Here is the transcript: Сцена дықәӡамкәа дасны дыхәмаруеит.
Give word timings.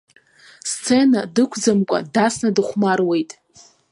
Сцена 0.71 1.19
дықәӡамкәа 1.33 1.97
дасны 2.13 2.49
дыхәмаруеит. 2.55 3.31